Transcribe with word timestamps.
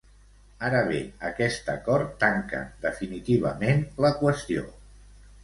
Ara 0.69 0.77
bé, 0.87 1.01
aquest 1.29 1.69
acord 1.73 2.15
tanca 2.23 2.63
definitivament 2.87 3.87
la 4.07 4.13
qüestió. 4.25 4.67